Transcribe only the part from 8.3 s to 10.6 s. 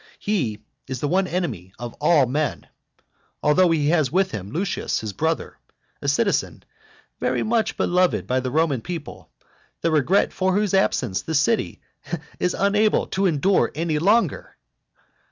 the Roman people, the regret for